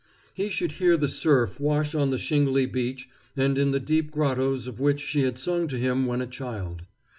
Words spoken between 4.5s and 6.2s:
of which she had sung to him